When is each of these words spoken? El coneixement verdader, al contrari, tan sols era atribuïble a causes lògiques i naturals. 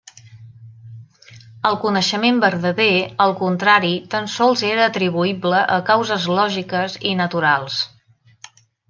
El 1.69 1.75
coneixement 1.83 2.39
verdader, 2.45 2.87
al 3.25 3.33
contrari, 3.41 3.91
tan 4.15 4.31
sols 4.37 4.63
era 4.73 4.87
atribuïble 4.93 5.61
a 5.77 5.79
causes 5.91 6.27
lògiques 6.41 6.97
i 7.11 7.13
naturals. 7.21 7.77